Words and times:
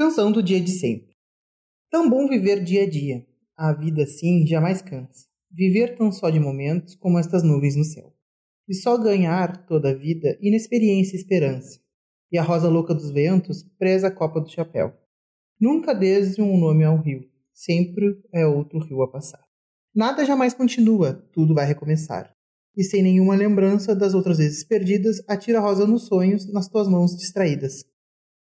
Canção 0.00 0.32
do 0.32 0.42
dia 0.42 0.58
de 0.58 0.70
sempre. 0.70 1.14
Tão 1.90 2.08
bom 2.08 2.26
viver 2.26 2.64
dia 2.64 2.84
a 2.84 2.88
dia. 2.88 3.22
A 3.54 3.70
vida 3.74 4.04
assim 4.04 4.46
jamais 4.46 4.80
cansa. 4.80 5.26
Viver 5.50 5.94
tão 5.94 6.10
só 6.10 6.30
de 6.30 6.40
momentos 6.40 6.94
como 6.94 7.18
estas 7.18 7.42
nuvens 7.42 7.76
no 7.76 7.84
céu. 7.84 8.10
E 8.66 8.74
só 8.74 8.96
ganhar 8.96 9.66
toda 9.66 9.90
a 9.90 9.94
vida 9.94 10.38
inexperiência 10.40 11.14
e 11.14 11.20
esperança. 11.20 11.78
E 12.32 12.38
a 12.38 12.42
rosa 12.42 12.66
louca 12.66 12.94
dos 12.94 13.10
ventos 13.10 13.62
preza 13.78 14.06
a 14.06 14.10
copa 14.10 14.40
do 14.40 14.48
chapéu. 14.48 14.94
Nunca 15.60 15.94
desde 15.94 16.40
um 16.40 16.58
nome 16.58 16.82
ao 16.82 16.96
rio. 16.96 17.28
Sempre 17.52 18.22
é 18.32 18.46
outro 18.46 18.78
rio 18.78 19.02
a 19.02 19.12
passar. 19.12 19.44
Nada 19.94 20.24
jamais 20.24 20.54
continua, 20.54 21.12
tudo 21.30 21.52
vai 21.52 21.66
recomeçar. 21.66 22.34
E 22.74 22.82
sem 22.82 23.02
nenhuma 23.02 23.36
lembrança 23.36 23.94
das 23.94 24.14
outras 24.14 24.38
vezes 24.38 24.64
perdidas, 24.64 25.22
atira 25.28 25.58
a 25.58 25.60
rosa 25.60 25.86
nos 25.86 26.06
sonhos 26.06 26.50
nas 26.50 26.68
tuas 26.68 26.88
mãos 26.88 27.14
distraídas. 27.14 27.84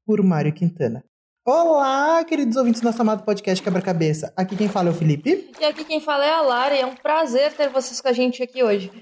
Por 0.04 0.22
Mário 0.22 0.52
Quintana. 0.52 1.02
Olá, 1.46 2.22
queridos 2.22 2.54
ouvintes 2.56 2.82
do 2.82 2.84
nosso 2.84 3.00
amado 3.00 3.24
podcast 3.24 3.64
Quebra-Cabeça. 3.64 4.30
Aqui 4.36 4.54
quem 4.54 4.68
fala 4.68 4.90
é 4.90 4.92
o 4.92 4.94
Felipe. 4.94 5.50
E 5.58 5.64
aqui 5.64 5.86
quem 5.86 5.98
fala 5.98 6.22
é 6.22 6.30
a 6.30 6.42
Lara, 6.42 6.76
e 6.76 6.80
é 6.80 6.86
um 6.86 6.94
prazer 6.94 7.54
ter 7.54 7.70
vocês 7.70 7.98
com 7.98 8.08
a 8.08 8.12
gente 8.12 8.42
aqui 8.42 8.62
hoje. 8.62 8.92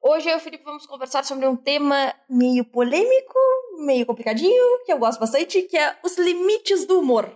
Hoje 0.00 0.28
eu 0.28 0.34
e 0.34 0.36
o 0.36 0.40
Felipe 0.40 0.62
vamos 0.64 0.86
conversar 0.86 1.24
sobre 1.24 1.44
um 1.48 1.56
tema 1.56 2.14
meio 2.30 2.64
polêmico, 2.64 3.36
meio 3.84 4.06
complicadinho, 4.06 4.84
que 4.86 4.92
eu 4.92 4.98
gosto 4.98 5.18
bastante, 5.18 5.62
que 5.62 5.76
é 5.76 5.96
os 6.04 6.16
limites 6.16 6.86
do 6.86 7.00
humor. 7.00 7.34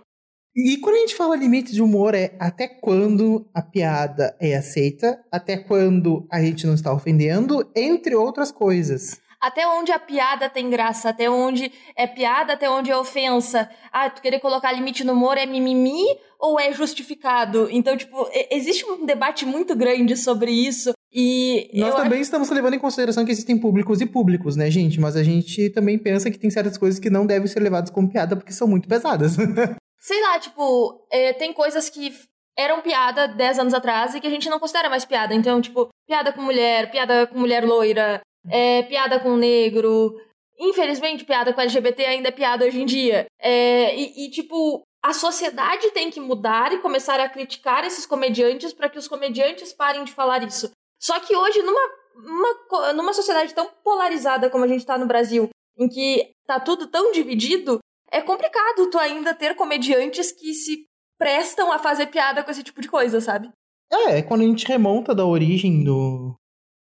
E 0.55 0.77
quando 0.77 0.95
a 0.95 0.99
gente 0.99 1.15
fala 1.15 1.35
limites 1.35 1.73
de 1.73 1.81
humor, 1.81 2.15
é 2.15 2.33
até 2.39 2.65
quando 2.65 3.45
a 3.53 3.61
piada 3.61 4.33
é 4.39 4.55
aceita, 4.55 5.21
até 5.29 5.57
quando 5.57 6.25
a 6.31 6.41
gente 6.41 6.65
não 6.65 6.73
está 6.73 6.93
ofendendo, 6.93 7.69
entre 7.75 8.15
outras 8.15 8.49
coisas 8.49 9.19
até 9.43 9.67
onde 9.67 9.91
a 9.91 9.99
piada 9.99 10.49
tem 10.49 10.69
graça, 10.69 11.09
até 11.09 11.29
onde 11.29 11.69
é 11.97 12.07
piada, 12.07 12.53
até 12.53 12.69
onde 12.69 12.89
é 12.89 12.97
ofensa. 12.97 13.69
Ah, 13.91 14.09
tu 14.09 14.21
querer 14.21 14.39
colocar 14.39 14.71
limite 14.71 15.03
no 15.03 15.11
humor 15.11 15.37
é 15.37 15.45
mimimi 15.45 16.05
ou 16.39 16.57
é 16.57 16.71
justificado? 16.71 17.67
Então, 17.69 17.97
tipo, 17.97 18.25
existe 18.49 18.85
um 18.85 19.05
debate 19.05 19.45
muito 19.45 19.75
grande 19.75 20.15
sobre 20.15 20.49
isso. 20.49 20.93
E 21.11 21.69
nós 21.73 21.93
também 21.93 22.13
acho... 22.13 22.21
estamos 22.21 22.49
levando 22.49 22.75
em 22.75 22.79
consideração 22.79 23.25
que 23.25 23.31
existem 23.33 23.57
públicos 23.57 23.99
e 23.99 24.05
públicos, 24.05 24.55
né, 24.55 24.71
gente? 24.71 24.97
Mas 24.97 25.17
a 25.17 25.23
gente 25.23 25.69
também 25.71 25.97
pensa 25.99 26.31
que 26.31 26.39
tem 26.39 26.49
certas 26.49 26.77
coisas 26.77 26.97
que 26.97 27.09
não 27.09 27.25
devem 27.25 27.47
ser 27.47 27.59
levadas 27.59 27.89
como 27.89 28.09
piada 28.09 28.37
porque 28.37 28.53
são 28.53 28.67
muito 28.67 28.87
pesadas. 28.87 29.35
Sei 29.99 30.21
lá, 30.21 30.39
tipo, 30.39 31.05
é, 31.11 31.33
tem 31.33 31.51
coisas 31.51 31.89
que 31.89 32.13
eram 32.57 32.81
piada 32.81 33.27
10 33.27 33.59
anos 33.59 33.73
atrás 33.73 34.15
e 34.15 34.21
que 34.21 34.27
a 34.27 34.29
gente 34.29 34.49
não 34.49 34.59
considera 34.59 34.89
mais 34.89 35.03
piada. 35.03 35.35
Então, 35.35 35.59
tipo, 35.59 35.89
piada 36.07 36.31
com 36.31 36.41
mulher, 36.41 36.89
piada 36.89 37.27
com 37.27 37.37
mulher 37.37 37.65
loira, 37.65 38.21
é, 38.49 38.83
piada 38.83 39.19
com 39.19 39.35
negro. 39.35 40.15
Infelizmente, 40.59 41.25
piada 41.25 41.53
com 41.53 41.61
LGBT 41.61 42.05
ainda 42.05 42.29
é 42.29 42.31
piada 42.31 42.65
hoje 42.65 42.81
em 42.81 42.85
dia. 42.85 43.25
É, 43.39 43.95
e, 43.95 44.25
e, 44.25 44.29
tipo, 44.31 44.83
a 45.03 45.13
sociedade 45.13 45.91
tem 45.91 46.09
que 46.09 46.19
mudar 46.19 46.71
e 46.71 46.79
começar 46.79 47.19
a 47.19 47.29
criticar 47.29 47.83
esses 47.83 48.05
comediantes 48.05 48.73
para 48.73 48.89
que 48.89 48.97
os 48.97 49.07
comediantes 49.07 49.73
parem 49.73 50.03
de 50.03 50.13
falar 50.13 50.43
isso. 50.43 50.71
Só 50.99 51.19
que 51.19 51.35
hoje, 51.35 51.61
numa, 51.61 51.81
uma, 52.15 52.93
numa 52.93 53.13
sociedade 53.13 53.53
tão 53.53 53.69
polarizada 53.83 54.49
como 54.49 54.63
a 54.63 54.67
gente 54.67 54.85
tá 54.85 54.97
no 54.97 55.07
Brasil, 55.07 55.49
em 55.77 55.89
que 55.89 56.31
tá 56.45 56.59
tudo 56.59 56.87
tão 56.87 57.11
dividido, 57.11 57.79
é 58.11 58.21
complicado 58.21 58.89
tu 58.89 58.97
ainda 58.97 59.33
ter 59.33 59.55
comediantes 59.55 60.31
que 60.31 60.53
se 60.53 60.85
prestam 61.17 61.71
a 61.71 61.79
fazer 61.79 62.07
piada 62.07 62.43
com 62.43 62.51
esse 62.51 62.63
tipo 62.63 62.79
de 62.79 62.87
coisa, 62.87 63.19
sabe? 63.19 63.49
É, 63.91 64.21
quando 64.21 64.41
a 64.41 64.45
gente 64.45 64.65
remonta 64.65 65.13
da 65.13 65.25
origem 65.25 65.83
do, 65.83 66.35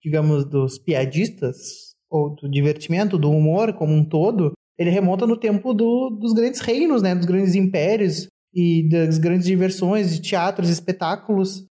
digamos, 0.07 0.45
dos 0.45 0.79
piadistas, 0.79 1.93
ou 2.09 2.33
do 2.33 2.49
divertimento, 2.49 3.17
do 3.17 3.29
humor 3.29 3.73
como 3.73 3.93
um 3.93 4.07
todo, 4.07 4.53
ele 4.77 4.89
remonta 4.89 5.27
no 5.27 5.37
tempo 5.37 5.73
do, 5.73 6.09
dos 6.09 6.33
grandes 6.33 6.61
reinos, 6.61 7.01
né? 7.01 7.13
Dos 7.13 7.25
grandes 7.25 7.55
impérios 7.55 8.27
e 8.53 8.87
das 8.89 9.17
grandes 9.17 9.45
diversões, 9.45 10.15
de 10.15 10.21
teatros, 10.21 10.69
espetáculos. 10.69 11.65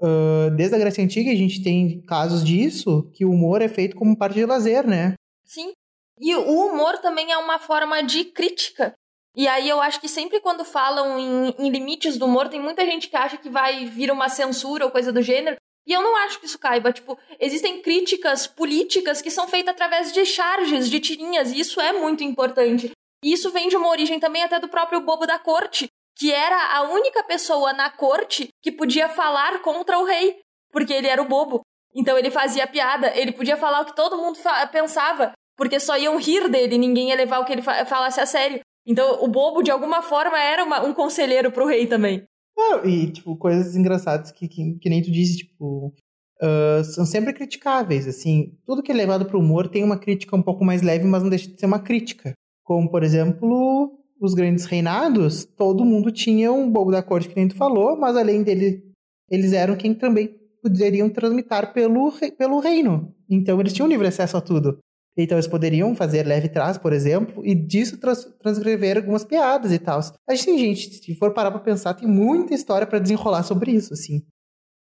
Uh, 0.00 0.50
desde 0.56 0.74
a 0.74 0.78
Grécia 0.78 1.02
Antiga 1.02 1.30
a 1.30 1.34
gente 1.34 1.62
tem 1.62 2.00
casos 2.02 2.44
disso, 2.44 3.10
que 3.14 3.24
o 3.24 3.30
humor 3.30 3.62
é 3.62 3.68
feito 3.68 3.96
como 3.96 4.16
parte 4.16 4.34
de 4.34 4.46
lazer, 4.46 4.86
né? 4.86 5.14
Sim. 5.44 5.72
E 6.20 6.34
o 6.36 6.66
humor 6.66 6.98
também 6.98 7.32
é 7.32 7.38
uma 7.38 7.58
forma 7.58 8.02
de 8.02 8.24
crítica. 8.24 8.94
E 9.34 9.48
aí 9.48 9.68
eu 9.68 9.80
acho 9.80 10.00
que 10.00 10.08
sempre 10.08 10.40
quando 10.40 10.64
falam 10.64 11.18
em, 11.18 11.54
em 11.58 11.70
limites 11.70 12.18
do 12.18 12.26
humor, 12.26 12.48
tem 12.48 12.60
muita 12.60 12.84
gente 12.84 13.08
que 13.08 13.16
acha 13.16 13.38
que 13.38 13.48
vai 13.48 13.86
vir 13.86 14.10
uma 14.10 14.28
censura 14.28 14.84
ou 14.84 14.90
coisa 14.90 15.10
do 15.12 15.22
gênero, 15.22 15.56
e 15.86 15.92
eu 15.92 16.02
não 16.02 16.16
acho 16.16 16.38
que 16.38 16.46
isso 16.46 16.58
caiba. 16.58 16.92
Tipo, 16.92 17.18
existem 17.40 17.82
críticas 17.82 18.46
políticas 18.46 19.20
que 19.20 19.30
são 19.30 19.48
feitas 19.48 19.74
através 19.74 20.12
de 20.12 20.24
charges, 20.24 20.88
de 20.88 21.00
tirinhas, 21.00 21.50
e 21.50 21.60
isso 21.60 21.80
é 21.80 21.92
muito 21.92 22.22
importante. 22.22 22.90
E 23.24 23.32
isso 23.32 23.50
vem 23.50 23.68
de 23.68 23.76
uma 23.76 23.88
origem 23.88 24.18
também 24.18 24.42
até 24.42 24.58
do 24.58 24.68
próprio 24.68 25.00
bobo 25.00 25.26
da 25.26 25.38
corte, 25.38 25.88
que 26.16 26.32
era 26.32 26.76
a 26.76 26.82
única 26.82 27.22
pessoa 27.24 27.72
na 27.72 27.90
corte 27.90 28.48
que 28.62 28.70
podia 28.70 29.08
falar 29.08 29.60
contra 29.60 29.98
o 29.98 30.04
rei, 30.04 30.40
porque 30.70 30.92
ele 30.92 31.08
era 31.08 31.22
o 31.22 31.28
bobo. 31.28 31.62
Então 31.94 32.18
ele 32.18 32.30
fazia 32.30 32.66
piada, 32.66 33.12
ele 33.16 33.32
podia 33.32 33.56
falar 33.56 33.80
o 33.80 33.84
que 33.84 33.94
todo 33.94 34.16
mundo 34.16 34.38
pensava, 34.70 35.32
porque 35.56 35.78
só 35.78 35.96
iam 35.96 36.16
rir 36.16 36.48
dele, 36.48 36.78
ninguém 36.78 37.10
ia 37.10 37.16
levar 37.16 37.38
o 37.38 37.44
que 37.44 37.52
ele 37.52 37.62
falasse 37.62 38.20
a 38.20 38.26
sério. 38.26 38.60
Então 38.86 39.22
o 39.22 39.28
bobo, 39.28 39.62
de 39.62 39.70
alguma 39.70 40.02
forma, 40.02 40.38
era 40.40 40.64
uma, 40.64 40.80
um 40.82 40.94
conselheiro 40.94 41.52
pro 41.52 41.66
rei 41.66 41.86
também. 41.86 42.24
Não, 42.56 42.84
e, 42.84 43.10
tipo, 43.10 43.36
coisas 43.36 43.76
engraçadas 43.76 44.30
que, 44.30 44.46
que, 44.46 44.74
que 44.74 44.88
nem 44.88 45.02
tu 45.02 45.10
disse, 45.10 45.38
tipo, 45.38 45.94
uh, 46.42 46.84
são 46.84 47.04
sempre 47.04 47.32
criticáveis, 47.32 48.06
assim. 48.06 48.56
Tudo 48.64 48.82
que 48.82 48.92
é 48.92 48.94
levado 48.94 49.26
pro 49.26 49.38
humor 49.38 49.68
tem 49.68 49.82
uma 49.82 49.98
crítica 49.98 50.36
um 50.36 50.42
pouco 50.42 50.64
mais 50.64 50.82
leve, 50.82 51.04
mas 51.04 51.22
não 51.22 51.30
deixa 51.30 51.48
de 51.48 51.58
ser 51.58 51.66
uma 51.66 51.80
crítica. 51.80 52.34
Como, 52.64 52.90
por 52.90 53.02
exemplo, 53.02 53.98
os 54.20 54.34
grandes 54.34 54.64
reinados, 54.66 55.44
todo 55.44 55.84
mundo 55.84 56.12
tinha 56.12 56.52
um 56.52 56.70
bobo 56.70 56.92
da 56.92 57.02
corte, 57.02 57.28
que 57.28 57.36
nem 57.36 57.48
tu 57.48 57.56
falou, 57.56 57.96
mas 57.98 58.16
além 58.16 58.42
dele, 58.42 58.82
eles 59.28 59.52
eram 59.52 59.76
quem 59.76 59.94
também 59.94 60.28
poderiam 60.62 61.10
transmitir 61.10 61.72
pelo, 61.72 62.12
pelo 62.38 62.60
reino. 62.60 63.12
Então 63.28 63.58
eles 63.60 63.72
tinham 63.72 63.88
livre 63.88 64.06
acesso 64.06 64.36
a 64.36 64.40
tudo. 64.40 64.78
Então 65.16 65.36
eles 65.36 65.46
poderiam 65.46 65.94
fazer 65.94 66.26
leve 66.26 66.48
trás, 66.48 66.78
por 66.78 66.92
exemplo, 66.92 67.44
e 67.44 67.54
disso 67.54 67.98
trans 67.98 68.24
transcrever 68.40 68.96
algumas 68.96 69.24
piadas 69.24 69.70
e 69.72 69.78
tal. 69.78 70.00
A 70.28 70.34
gente 70.34 70.46
tem 70.46 70.58
gente, 70.58 70.94
se 70.94 71.14
for 71.16 71.34
parar 71.34 71.50
pra 71.50 71.60
pensar, 71.60 71.94
tem 71.94 72.08
muita 72.08 72.54
história 72.54 72.86
para 72.86 72.98
desenrolar 72.98 73.42
sobre 73.42 73.72
isso, 73.72 73.92
assim. 73.92 74.22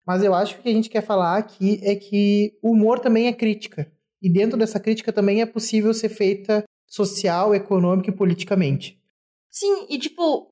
Mas 0.06 0.24
eu 0.24 0.34
acho 0.34 0.56
que 0.56 0.60
o 0.60 0.64
que 0.64 0.70
a 0.70 0.74
gente 0.74 0.90
quer 0.90 1.06
falar 1.06 1.38
aqui 1.38 1.80
é 1.84 1.96
que 1.96 2.58
o 2.62 2.72
humor 2.72 3.00
também 3.00 3.28
é 3.28 3.34
crítica. 3.34 3.92
E 4.22 4.32
dentro 4.32 4.58
dessa 4.58 4.80
crítica 4.80 5.12
também 5.12 5.42
é 5.42 5.46
possível 5.46 5.94
ser 5.94 6.10
feita 6.10 6.64
social, 6.88 7.56
econômica 7.56 8.10
e 8.10 8.16
politicamente. 8.16 9.00
Sim, 9.50 9.86
e 9.90 9.98
tipo, 9.98 10.50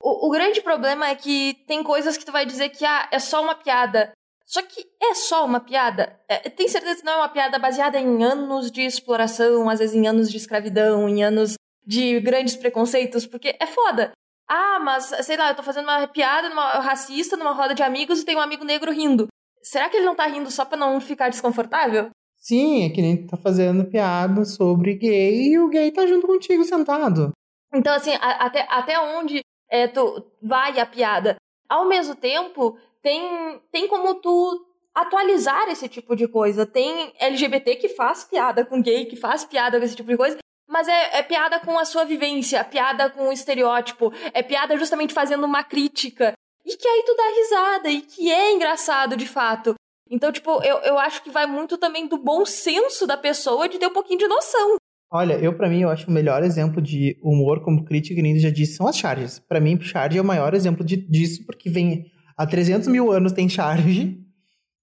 o, 0.00 0.28
o, 0.28 0.30
grande 0.30 0.60
problema 0.60 1.08
é 1.08 1.14
que 1.14 1.54
tem 1.66 1.82
coisas 1.82 2.16
que 2.16 2.24
tu 2.24 2.32
vai 2.32 2.44
dizer 2.44 2.70
que 2.70 2.84
ah, 2.84 3.08
é 3.12 3.18
só 3.18 3.42
uma 3.42 3.54
piada. 3.54 4.12
Só 4.46 4.62
que 4.62 4.86
é 5.00 5.14
só 5.14 5.44
uma 5.44 5.60
piada. 5.60 6.20
É, 6.28 6.48
tem 6.50 6.68
certeza 6.68 7.00
que 7.00 7.04
não 7.04 7.12
é 7.12 7.16
uma 7.16 7.28
piada 7.28 7.58
baseada 7.58 7.98
em 7.98 8.22
anos 8.22 8.70
de 8.70 8.82
exploração, 8.82 9.68
às 9.68 9.78
vezes 9.78 9.94
em 9.94 10.06
anos 10.06 10.30
de 10.30 10.36
escravidão, 10.36 11.08
em 11.08 11.22
anos 11.22 11.54
de 11.86 12.20
grandes 12.20 12.56
preconceitos, 12.56 13.26
porque 13.26 13.56
é 13.58 13.66
foda. 13.66 14.12
Ah, 14.48 14.78
mas 14.80 15.04
sei 15.24 15.36
lá, 15.36 15.50
eu 15.50 15.54
tô 15.54 15.62
fazendo 15.62 15.84
uma 15.84 16.06
piada 16.06 16.48
numa, 16.48 16.80
racista 16.80 17.36
numa 17.36 17.52
roda 17.52 17.74
de 17.74 17.82
amigos 17.82 18.20
e 18.20 18.24
tem 18.24 18.36
um 18.36 18.40
amigo 18.40 18.64
negro 18.64 18.92
rindo. 18.92 19.28
Será 19.62 19.88
que 19.88 19.96
ele 19.96 20.06
não 20.06 20.14
tá 20.14 20.26
rindo 20.26 20.50
só 20.50 20.64
pra 20.64 20.76
não 20.76 21.00
ficar 21.00 21.28
desconfortável? 21.28 22.10
Sim, 22.36 22.84
é 22.84 22.90
que 22.90 23.00
nem 23.00 23.26
tá 23.26 23.36
fazendo 23.36 23.84
piada 23.84 24.44
sobre 24.44 24.94
gay 24.94 25.52
e 25.52 25.58
o 25.58 25.68
gay 25.68 25.90
tá 25.92 26.06
junto 26.06 26.26
contigo 26.26 26.64
sentado. 26.64 27.30
Então, 27.72 27.94
assim, 27.94 28.12
a, 28.20 28.44
até, 28.44 28.66
até 28.68 29.00
onde 29.00 29.40
é, 29.70 29.86
tu 29.86 30.26
vai 30.42 30.78
a 30.78 30.84
piada? 30.84 31.36
Ao 31.68 31.86
mesmo 31.86 32.14
tempo, 32.14 32.76
tem, 33.02 33.60
tem 33.70 33.88
como 33.88 34.14
tu 34.16 34.66
atualizar 34.94 35.68
esse 35.68 35.88
tipo 35.88 36.14
de 36.14 36.28
coisa. 36.28 36.64
Tem 36.64 37.12
LGBT 37.18 37.76
que 37.76 37.88
faz 37.88 38.24
piada 38.24 38.64
com 38.64 38.80
gay, 38.80 39.06
que 39.06 39.16
faz 39.16 39.44
piada 39.44 39.78
com 39.78 39.84
esse 39.84 39.96
tipo 39.96 40.10
de 40.10 40.16
coisa, 40.16 40.38
mas 40.68 40.88
é, 40.88 41.18
é 41.18 41.22
piada 41.22 41.58
com 41.60 41.78
a 41.78 41.84
sua 41.84 42.04
vivência, 42.04 42.64
piada 42.64 43.10
com 43.10 43.28
o 43.28 43.32
estereótipo, 43.32 44.12
é 44.32 44.42
piada 44.42 44.76
justamente 44.76 45.12
fazendo 45.12 45.44
uma 45.44 45.64
crítica. 45.64 46.32
E 46.64 46.76
que 46.76 46.88
aí 46.88 47.02
tu 47.04 47.16
dá 47.16 47.24
risada, 47.36 47.90
e 47.90 48.00
que 48.00 48.30
é 48.30 48.52
engraçado 48.52 49.16
de 49.16 49.26
fato. 49.26 49.74
Então, 50.08 50.30
tipo, 50.30 50.62
eu, 50.62 50.76
eu 50.78 50.98
acho 50.98 51.22
que 51.22 51.30
vai 51.30 51.46
muito 51.46 51.76
também 51.76 52.06
do 52.06 52.16
bom 52.16 52.44
senso 52.46 53.06
da 53.06 53.16
pessoa 53.16 53.68
de 53.68 53.78
ter 53.78 53.86
um 53.86 53.92
pouquinho 53.92 54.18
de 54.18 54.28
noção. 54.28 54.76
Olha, 55.10 55.34
eu 55.34 55.54
para 55.56 55.68
mim, 55.68 55.82
eu 55.82 55.90
acho 55.90 56.08
o 56.08 56.12
melhor 56.12 56.42
exemplo 56.42 56.80
de 56.80 57.18
humor 57.22 57.62
como 57.62 57.84
crítica, 57.84 58.14
que 58.14 58.22
nem 58.22 58.38
já 58.38 58.50
disse, 58.50 58.76
são 58.76 58.86
as 58.86 58.96
charges. 58.96 59.38
Para 59.38 59.60
mim, 59.60 59.78
charge 59.80 60.16
é 60.16 60.22
o 60.22 60.24
maior 60.24 60.54
exemplo 60.54 60.84
de, 60.84 60.96
disso, 60.96 61.44
porque 61.44 61.68
vem 61.68 62.11
há 62.36 62.46
300 62.46 62.88
mil 62.88 63.10
anos 63.10 63.32
tem 63.32 63.48
charge. 63.48 64.18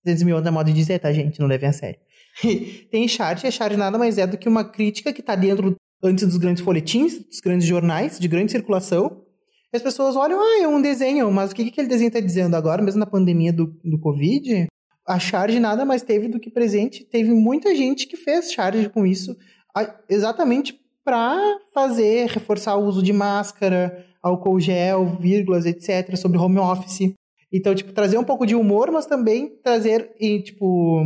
300 0.04 0.24
mil 0.24 0.38
anos 0.38 0.48
é 0.48 0.52
modo 0.52 0.68
de 0.68 0.74
dizer, 0.74 1.00
tá, 1.00 1.12
gente? 1.12 1.40
Não 1.40 1.48
levem 1.48 1.70
a 1.70 1.74
sério. 1.74 2.00
tem 2.92 3.08
charge, 3.08 3.46
e 3.46 3.48
a 3.48 3.52
charge 3.52 3.78
nada 3.78 3.98
mais 3.98 4.18
é 4.18 4.26
do 4.26 4.38
que 4.38 4.48
uma 4.48 4.64
crítica 4.64 5.12
que 5.12 5.22
tá 5.22 5.36
dentro, 5.36 5.76
antes 6.04 6.26
dos 6.26 6.38
grandes 6.38 6.64
folhetins, 6.64 7.20
dos 7.20 7.40
grandes 7.40 7.68
jornais, 7.68 8.20
de 8.20 8.28
grande 8.28 8.52
circulação. 8.52 9.24
E 9.72 9.78
as 9.78 9.84
pessoas 9.84 10.16
olham, 10.16 10.40
ah, 10.40 10.64
é 10.64 10.68
um 10.68 10.82
desenho, 10.82 11.32
mas 11.32 11.52
o 11.52 11.56
que, 11.56 11.64
que 11.66 11.70
aquele 11.70 11.88
desenho 11.88 12.12
tá 12.12 12.20
dizendo 12.20 12.56
agora, 12.56 12.82
mesmo 12.82 13.00
na 13.00 13.06
pandemia 13.06 13.54
do, 13.54 13.68
do 13.84 14.00
Covid? 14.00 14.68
A 15.08 15.20
charge 15.20 15.60
nada 15.60 15.86
mais 15.86 16.02
teve 16.02 16.28
do 16.28 16.40
que 16.40 16.50
presente. 16.50 17.04
Teve 17.04 17.34
muita 17.34 17.76
gente 17.76 18.08
que 18.08 18.18
fez 18.18 18.52
charge 18.52 18.90
com 18.90 19.06
isso, 19.06 19.36
exatamente 20.08 20.80
para 21.04 21.40
fazer, 21.74 22.30
reforçar 22.30 22.76
o 22.76 22.86
uso 22.86 23.02
de 23.02 23.12
máscara, 23.12 24.06
álcool 24.22 24.60
gel, 24.60 25.18
vírgulas, 25.20 25.66
etc., 25.66 26.16
sobre 26.16 26.38
home 26.38 26.60
office. 26.60 27.14
Então, 27.52 27.74
tipo, 27.74 27.92
trazer 27.94 28.18
um 28.18 28.24
pouco 28.24 28.46
de 28.46 28.56
humor, 28.56 28.92
mas 28.92 29.06
também 29.06 29.60
trazer, 29.64 30.14
e, 30.20 30.42
tipo, 30.42 31.04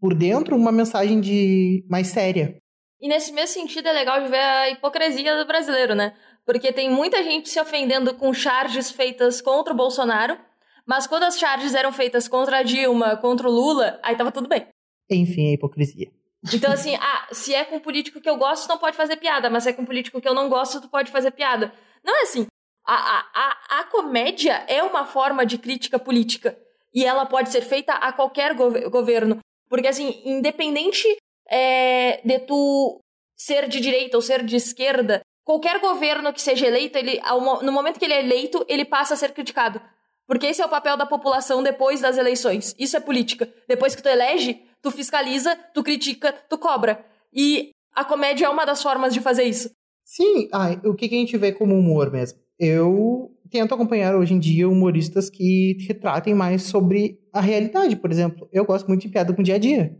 por 0.00 0.14
dentro, 0.14 0.56
uma 0.56 0.72
mensagem 0.72 1.20
de 1.20 1.84
mais 1.88 2.08
séria. 2.08 2.56
E 3.00 3.08
nesse 3.08 3.32
mesmo 3.32 3.48
sentido 3.48 3.88
é 3.88 3.92
legal 3.92 4.22
de 4.22 4.28
ver 4.28 4.38
a 4.38 4.70
hipocrisia 4.70 5.36
do 5.36 5.46
brasileiro, 5.46 5.94
né? 5.94 6.14
Porque 6.46 6.72
tem 6.72 6.90
muita 6.90 7.22
gente 7.22 7.48
se 7.48 7.60
ofendendo 7.60 8.14
com 8.14 8.32
charges 8.32 8.90
feitas 8.90 9.42
contra 9.42 9.72
o 9.72 9.76
Bolsonaro, 9.76 10.38
mas 10.86 11.06
quando 11.06 11.24
as 11.24 11.38
charges 11.38 11.74
eram 11.74 11.92
feitas 11.92 12.28
contra 12.28 12.58
a 12.58 12.62
Dilma, 12.62 13.16
contra 13.16 13.48
o 13.48 13.52
Lula, 13.52 13.98
aí 14.02 14.16
tava 14.16 14.32
tudo 14.32 14.48
bem. 14.48 14.66
Enfim, 15.10 15.50
a 15.50 15.54
hipocrisia. 15.54 16.10
Então, 16.52 16.72
assim, 16.72 16.94
ah, 17.00 17.28
se 17.32 17.54
é 17.54 17.64
com 17.64 17.78
político 17.78 18.20
que 18.20 18.28
eu 18.28 18.36
gosto, 18.36 18.68
não 18.68 18.78
pode 18.78 18.96
fazer 18.96 19.16
piada, 19.16 19.48
mas 19.50 19.64
se 19.64 19.70
é 19.70 19.72
com 19.72 19.84
político 19.84 20.20
que 20.20 20.28
eu 20.28 20.34
não 20.34 20.48
gosto, 20.48 20.80
tu 20.80 20.88
pode 20.88 21.10
fazer 21.10 21.30
piada. 21.30 21.72
Não 22.04 22.14
é 22.18 22.22
assim. 22.22 22.46
A, 22.86 22.94
a, 22.94 23.24
a, 23.34 23.80
a 23.80 23.84
comédia 23.84 24.64
é 24.68 24.82
uma 24.82 25.06
forma 25.06 25.46
de 25.46 25.58
crítica 25.58 25.98
política. 25.98 26.56
E 26.94 27.04
ela 27.04 27.26
pode 27.26 27.50
ser 27.50 27.62
feita 27.62 27.92
a 27.94 28.12
qualquer 28.12 28.54
go 28.54 28.70
governo. 28.90 29.38
Porque, 29.68 29.88
assim, 29.88 30.22
independente 30.24 31.04
é, 31.48 32.20
de 32.24 32.38
tu 32.40 33.00
ser 33.36 33.68
de 33.68 33.80
direita 33.80 34.16
ou 34.16 34.22
ser 34.22 34.44
de 34.44 34.56
esquerda, 34.56 35.22
qualquer 35.44 35.80
governo 35.80 36.32
que 36.32 36.40
seja 36.40 36.66
eleito, 36.66 36.96
ele, 36.96 37.20
no 37.62 37.72
momento 37.72 37.98
que 37.98 38.04
ele 38.04 38.14
é 38.14 38.20
eleito, 38.20 38.64
ele 38.68 38.84
passa 38.84 39.14
a 39.14 39.16
ser 39.16 39.32
criticado. 39.32 39.80
Porque 40.26 40.46
esse 40.46 40.62
é 40.62 40.66
o 40.66 40.70
papel 40.70 40.96
da 40.96 41.04
população 41.04 41.62
depois 41.62 42.00
das 42.00 42.16
eleições. 42.16 42.74
Isso 42.78 42.96
é 42.96 43.00
política. 43.00 43.52
Depois 43.68 43.94
que 43.94 44.02
tu 44.02 44.08
elege, 44.08 44.62
tu 44.80 44.90
fiscaliza, 44.90 45.56
tu 45.74 45.82
critica, 45.82 46.32
tu 46.48 46.56
cobra. 46.56 47.04
E 47.32 47.70
a 47.94 48.04
comédia 48.04 48.46
é 48.46 48.48
uma 48.48 48.64
das 48.64 48.82
formas 48.82 49.12
de 49.12 49.20
fazer 49.20 49.44
isso. 49.44 49.70
Sim, 50.02 50.48
ah, 50.52 50.70
o 50.84 50.94
que 50.94 51.06
a 51.06 51.08
gente 51.08 51.36
vê 51.36 51.52
como 51.52 51.74
humor 51.74 52.10
mesmo? 52.10 52.38
Eu 52.58 53.30
tento 53.50 53.74
acompanhar 53.74 54.14
hoje 54.14 54.34
em 54.34 54.38
dia 54.38 54.68
humoristas 54.68 55.30
que 55.30 55.76
retratem 55.86 56.34
mais 56.34 56.62
sobre 56.62 57.18
a 57.32 57.40
realidade, 57.40 57.96
por 57.96 58.10
exemplo. 58.10 58.48
Eu 58.52 58.64
gosto 58.64 58.86
muito 58.86 59.02
de 59.02 59.08
piada 59.08 59.32
com 59.32 59.42
o 59.42 59.44
dia 59.44 59.56
a 59.56 59.58
dia. 59.58 59.96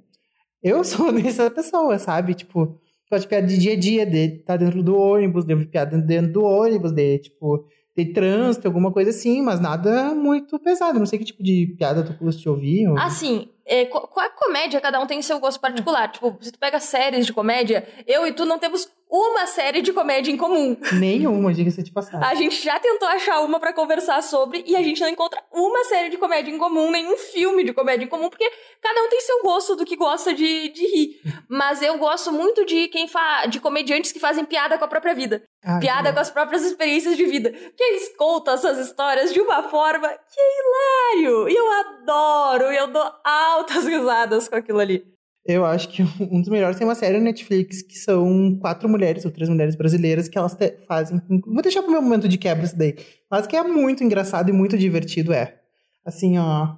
Eu 0.63 0.83
sou 0.85 1.13
dessa 1.13 1.51
pessoa, 1.51 1.99
sabe? 1.99 2.35
Tipo, 2.35 2.81
gosto 3.11 3.23
de 3.23 3.29
piada 3.29 3.47
de 3.47 3.59
dia 3.59 3.73
a 3.73 3.77
dia, 3.77 4.07
de 4.07 4.19
estar 4.19 4.55
tá 4.55 4.57
dentro 4.57 4.83
do 4.83 4.97
ônibus, 4.97 5.45
de 5.45 5.57
piada 5.67 5.99
dentro 5.99 6.33
do 6.33 6.45
ônibus, 6.45 6.93
de, 6.93 7.19
tipo, 7.19 7.67
de 7.97 8.07
trânsito, 8.07 8.67
alguma 8.67 8.93
coisa 8.93 9.11
assim, 9.11 9.41
mas 9.41 9.61
nada 9.61 10.15
muito 10.15 10.59
pesado. 10.59 10.99
Não 10.99 11.07
sei 11.07 11.19
que 11.19 11.25
tipo 11.25 11.43
de 11.43 11.75
piada 11.79 12.03
tu 12.03 12.13
gosta 12.25 12.41
de 12.41 12.49
ouvir. 12.49 12.89
Ou... 12.89 12.99
Assim, 12.99 13.49
é, 13.65 13.87
qual 13.87 14.09
é 14.19 14.27
a 14.27 14.31
comédia? 14.31 14.81
Cada 14.81 15.01
um 15.01 15.07
tem 15.07 15.23
seu 15.23 15.39
gosto 15.39 15.61
particular. 15.61 16.11
Tipo, 16.11 16.37
se 16.41 16.51
tu 16.51 16.59
pega 16.59 16.81
séries 16.81 17.25
de 17.25 17.33
comédia, 17.33 17.87
eu 18.07 18.27
e 18.27 18.33
tu 18.33 18.45
não 18.45 18.59
temos 18.59 18.89
uma 19.17 19.47
série 19.47 19.81
de 19.81 19.93
comédia 19.93 20.33
em 20.33 20.37
comum. 20.37 20.77
Nenhuma, 20.93 21.55
diga-se 21.55 21.85
de 21.85 21.93
passagem. 21.93 22.27
A 22.27 22.35
gente 22.35 22.61
já 22.61 22.81
tentou 22.81 23.07
achar 23.07 23.41
uma 23.43 23.61
para 23.61 23.73
conversar 23.73 24.21
sobre 24.25 24.65
e 24.67 24.75
a 24.75 24.83
gente 24.83 25.01
não 25.01 25.09
encontra 25.09 25.41
uma 25.53 25.85
série 25.85 26.09
de 26.09 26.19
comédia 26.19 26.51
em 26.51 26.59
comum, 26.59 26.91
nenhum 26.91 27.17
filme 27.17 27.63
de 27.63 27.73
comédia 27.73 28.05
em 28.05 28.09
comum, 28.09 28.29
porque 28.29 28.51
cada 28.83 29.01
um 29.05 29.09
tem 29.09 29.21
seu 29.21 29.41
gosto 29.43 29.77
do 29.77 29.85
que 29.85 29.95
gosta 29.95 30.35
de, 30.35 30.69
de 30.71 30.87
rir. 30.87 31.21
Mas 31.49 31.81
eu 31.81 31.97
gosto 31.97 32.33
muito 32.33 32.65
de 32.65 32.89
quem 32.89 33.07
fa 33.07 33.47
de 33.47 33.61
comediantes 33.61 34.11
que 34.11 34.19
fazem 34.19 34.45
piada 34.45 34.77
com 34.77 34.85
a 34.85 34.89
própria 34.89 35.15
vida. 35.15 35.45
Ah, 35.63 35.79
piada 35.79 36.13
com 36.13 36.19
as 36.19 36.31
próprias 36.31 36.65
experiências 36.65 37.17
de 37.17 37.25
vida. 37.25 37.53
Porque 37.53 37.85
eles 37.85 38.17
contam 38.17 38.55
essas 38.55 38.79
histórias 38.85 39.33
de 39.33 39.41
uma 39.41 39.63
forma 39.63 40.09
que 40.09 40.41
é 40.41 41.23
hilário. 41.23 41.49
E 41.49 41.55
eu 41.55 41.73
adoro, 41.73 42.73
e 42.73 42.77
eu 42.77 42.89
dou 42.89 43.13
altas 43.23 43.87
risadas 43.87 44.49
com 44.49 44.57
aquilo 44.57 44.81
ali. 44.81 45.14
Eu 45.47 45.65
acho 45.65 45.89
que 45.89 46.03
um 46.21 46.41
dos 46.41 46.49
melhores 46.49 46.79
tem 46.79 46.87
uma 46.87 46.95
série 46.95 47.19
na 47.19 47.25
Netflix 47.25 47.83
que 47.83 47.99
são 47.99 48.57
quatro 48.61 48.89
mulheres 48.89 49.25
ou 49.25 49.31
três 49.31 49.49
mulheres 49.49 49.77
brasileiras 49.77 50.29
que 50.29 50.39
elas 50.39 50.57
fazem. 50.89 51.21
Vou 51.47 51.63
deixar 51.63 51.83
pro 51.83 51.93
meu 51.93 52.01
momento 52.01 52.29
de 52.29 52.39
quebra 52.39 52.65
isso 52.65 52.77
daí. 52.77 52.97
Mas 53.31 53.47
que 53.47 53.57
é 53.57 53.63
muito 53.63 54.03
engraçado 54.03 54.49
e 54.49 54.53
muito 54.53 54.79
divertido, 54.79 55.33
é. 55.33 55.61
Assim, 56.05 56.39
ó. 56.39 56.77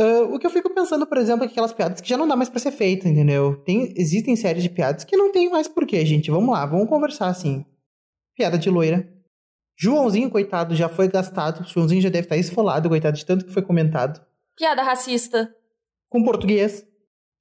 Uh, 0.00 0.34
o 0.34 0.38
que 0.38 0.46
eu 0.46 0.50
fico 0.50 0.72
pensando, 0.72 1.06
por 1.06 1.18
exemplo, 1.18 1.44
é 1.44 1.48
aquelas 1.48 1.72
piadas 1.72 2.00
que 2.00 2.08
já 2.08 2.16
não 2.16 2.28
dá 2.28 2.36
mais 2.36 2.48
pra 2.48 2.60
ser 2.60 2.70
feita, 2.70 3.08
entendeu? 3.08 3.56
Tem, 3.64 3.92
existem 3.96 4.36
séries 4.36 4.62
de 4.62 4.70
piadas 4.70 5.02
que 5.02 5.16
não 5.16 5.32
tem 5.32 5.50
mais 5.50 5.66
porquê, 5.66 6.04
gente. 6.06 6.30
Vamos 6.30 6.50
lá, 6.50 6.64
vamos 6.66 6.88
conversar 6.88 7.28
assim. 7.28 7.64
Piada 8.36 8.56
de 8.56 8.70
loira. 8.70 9.08
Joãozinho, 9.76 10.30
coitado, 10.30 10.74
já 10.74 10.88
foi 10.88 11.08
gastado. 11.08 11.64
Joãozinho 11.68 12.02
já 12.02 12.08
deve 12.08 12.26
estar 12.26 12.36
esfolado, 12.36 12.88
coitado, 12.88 13.16
de 13.16 13.24
tanto 13.24 13.44
que 13.44 13.52
foi 13.52 13.62
comentado. 13.62 14.24
Piada 14.56 14.82
racista. 14.82 15.52
Com 16.08 16.24
português 16.24 16.87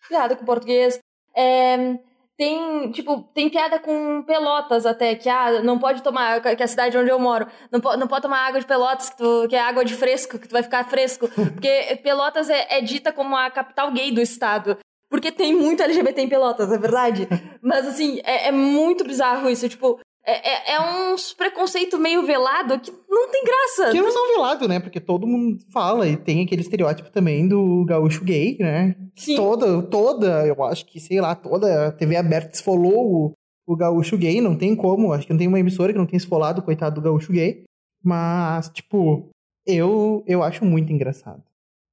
piada 0.08 0.36
com 0.36 0.46
português. 0.46 1.00
É, 1.36 1.98
tem, 2.38 2.92
tipo, 2.92 3.24
tem 3.34 3.50
piada 3.50 3.80
com 3.80 4.22
pelotas 4.22 4.86
até, 4.86 5.16
que 5.16 5.28
ah, 5.28 5.62
não 5.64 5.80
pode 5.80 6.04
tomar, 6.04 6.40
que 6.40 6.48
é 6.48 6.64
a 6.64 6.68
cidade 6.68 6.96
onde 6.96 7.10
eu 7.10 7.18
moro, 7.18 7.48
não, 7.72 7.82
po, 7.82 7.98
não 7.98 8.08
pode 8.08 8.22
tomar 8.22 8.46
água 8.46 8.60
de 8.60 8.66
pelotas, 8.68 9.10
que, 9.10 9.18
tu, 9.18 9.48
que 9.50 9.56
é 9.56 9.60
água 9.60 9.84
de 9.84 9.96
fresco, 9.96 10.38
que 10.38 10.48
tu 10.48 10.52
vai 10.52 10.62
ficar 10.62 10.88
fresco. 10.88 11.28
Porque 11.34 12.00
Pelotas 12.04 12.50
é, 12.50 12.78
é 12.78 12.82
dita 12.82 13.12
como 13.12 13.36
a 13.36 13.50
capital 13.50 13.92
gay 13.92 14.12
do 14.12 14.22
estado. 14.22 14.78
Porque 15.10 15.32
tem 15.32 15.56
muito 15.56 15.82
LGBT 15.82 16.22
em 16.22 16.30
Pelotas, 16.30 16.72
é 16.72 16.78
verdade. 16.78 17.28
Mas 17.62 17.88
assim, 17.88 18.20
é, 18.24 18.50
é 18.50 18.52
muito 18.52 19.04
bizarro 19.04 19.50
isso. 19.50 19.68
Tipo, 19.68 20.00
é, 20.28 20.74
é, 20.74 20.76
é 20.76 20.80
um 20.82 21.16
preconceito 21.38 21.98
meio 21.98 22.26
velado 22.26 22.78
que 22.82 22.92
não 23.10 23.32
tem 23.32 23.46
graça. 23.46 23.92
Que 23.92 24.02
não 24.02 24.12
são 24.12 24.28
velado, 24.28 24.68
né? 24.68 24.78
Porque 24.78 25.00
todo 25.00 25.26
mundo 25.26 25.64
fala 25.72 26.06
e 26.06 26.18
tem 26.18 26.44
aquele 26.44 26.62
estereótipo 26.62 27.10
também 27.10 27.48
do 27.48 27.86
gaúcho 27.86 28.26
gay, 28.26 28.58
né? 28.60 28.94
Sim. 29.16 29.38
Toda, 29.38 29.82
toda, 29.84 30.46
eu 30.46 30.62
acho 30.66 30.86
que, 30.86 31.00
sei 31.00 31.22
lá, 31.22 31.34
toda 31.34 31.88
a 31.88 31.92
TV 31.94 32.18
aberta 32.18 32.54
esfolou 32.54 33.06
o, 33.10 33.34
o 33.66 33.78
gaúcho 33.78 34.18
gay, 34.18 34.42
não 34.42 34.58
tem 34.58 34.76
como. 34.76 35.14
Acho 35.14 35.26
que 35.26 35.32
não 35.32 35.40
tem 35.40 35.48
uma 35.48 35.62
emissora 35.62 35.94
que 35.94 36.00
não 36.00 36.06
tenha 36.06 36.18
esfolado, 36.18 36.62
coitado 36.62 36.96
do 36.96 37.02
gaúcho 37.02 37.32
gay. 37.32 37.64
Mas, 38.04 38.68
tipo, 38.68 39.30
eu, 39.66 40.26
eu 40.28 40.44
acho 40.44 40.66
muito 40.66 40.92
engraçado. 40.92 41.42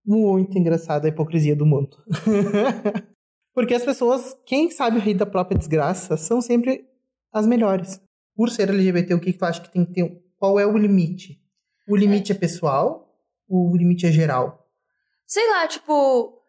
Muito 0.05 0.59
engraçado 0.59 1.05
a 1.05 1.09
hipocrisia 1.09 1.55
do 1.55 1.65
mundo. 1.65 1.97
Porque 3.55 3.75
as 3.75 3.85
pessoas, 3.85 4.37
quem 4.45 4.73
sabe 4.73 4.99
rir 4.99 5.15
da 5.15 5.25
própria 5.25 5.57
desgraça, 5.57 6.17
são 6.17 6.41
sempre 6.41 6.85
as 7.33 7.47
melhores 7.47 8.01
por 8.37 8.51
ser 8.51 8.69
LGBT, 8.69 9.15
o 9.15 9.21
que, 9.21 9.33
tu 9.33 9.45
acha 9.45 9.61
que 9.61 9.71
tem 9.71 9.85
que 9.85 9.93
ter? 9.93 10.23
Qual 10.39 10.59
é 10.59 10.67
o 10.67 10.77
limite? 10.77 11.41
O 11.89 11.97
limite 11.97 12.33
é, 12.33 12.35
é 12.35 12.39
pessoal? 12.39 13.15
O 13.49 13.77
limite 13.77 14.07
é 14.07 14.13
geral? 14.13 14.67
Sei 15.27 15.49
lá, 15.51 15.67
tipo, 15.67 16.43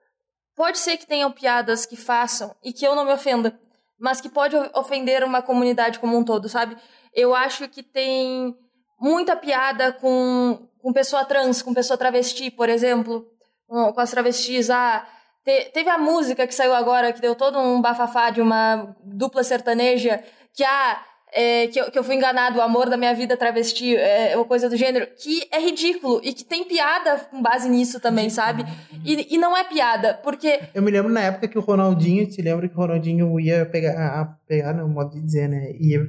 pode 0.55 0.77
ser 0.77 0.97
que 0.97 1.07
tenham 1.07 1.31
piadas 1.31 1.85
que 1.85 1.95
façam 1.95 2.55
e 2.63 2.73
que 2.73 2.85
eu 2.85 2.95
não 2.95 3.05
me 3.05 3.13
ofenda, 3.13 3.57
mas 3.99 4.19
que 4.19 4.29
pode 4.29 4.55
ofender 4.73 5.23
uma 5.23 5.41
comunidade 5.41 5.99
como 5.99 6.17
um 6.17 6.23
todo, 6.23 6.49
sabe? 6.49 6.75
Eu 7.13 7.33
acho 7.33 7.67
que 7.69 7.83
tem 7.83 8.57
muita 8.99 9.35
piada 9.35 9.93
com, 9.93 10.67
com 10.79 10.93
pessoa 10.93 11.25
trans, 11.25 11.61
com 11.61 11.74
pessoa 11.74 11.98
travesti, 11.98 12.50
por 12.50 12.69
exemplo, 12.69 13.27
com 13.67 14.00
as 14.00 14.12
travestis. 14.12 14.69
Ah, 14.69 15.07
te, 15.43 15.65
teve 15.71 15.89
a 15.89 15.98
música 15.98 16.48
que 16.48 16.55
saiu 16.55 16.74
agora, 16.74 17.13
que 17.13 17.21
deu 17.21 17.36
todo 17.36 17.60
um 17.60 17.81
bafafá 17.81 18.29
de 18.29 18.41
uma 18.41 18.95
dupla 19.03 19.43
sertaneja, 19.43 20.24
que 20.53 20.63
ah, 20.63 21.05
é, 21.36 21.68
que, 21.68 21.77
eu, 21.80 21.92
que 21.92 22.00
eu 22.00 22.04
fui 22.04 22.15
enganado, 22.15 22.60
o 22.60 22.62
amor 22.62 22.89
da 22.89 22.96
minha 22.96 23.13
vida 23.13 23.36
travesti, 23.36 23.94
é, 23.94 24.38
uma 24.38 24.46
coisa 24.46 24.70
do 24.70 24.77
gênero, 24.77 25.06
que 25.18 25.46
é 25.51 25.60
ridículo 25.60 26.22
e 26.24 26.34
que 26.34 26.46
tem 26.46 26.63
piada 26.63 27.20
com 27.30 27.42
base 27.42 27.68
nisso 27.68 28.00
também, 28.00 28.30
sabe? 28.30 28.63
E, 29.04 29.36
e 29.36 29.38
não 29.38 29.56
é 29.56 29.65
piada, 29.65 30.13
porque. 30.24 30.62
Eu 30.74 30.82
me 30.82 30.89
lembro 30.89 31.12
na 31.12 31.20
época 31.20 31.50
que 31.50 31.58
o 31.58 31.62
Ronaldinho, 31.62 32.25
te 32.25 32.42
lembra 32.42 32.70
que 32.70 32.74
o 32.74 32.77
Ronaldinho 32.77 33.38
ia 33.38 33.65
pegar, 33.65 34.39
pegar 34.48 34.74
no 34.74 34.88
modo 34.88 35.12
de 35.12 35.22
dizer, 35.22 35.50
né? 35.50 35.74
Ia, 35.77 36.00